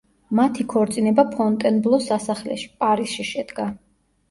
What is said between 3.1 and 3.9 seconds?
შედგა.